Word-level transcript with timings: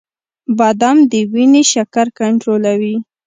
•بادام 0.57 0.97
د 1.11 1.13
وینې 1.33 1.63
شکر 1.71 2.07
کنټرولوي. 2.19 2.95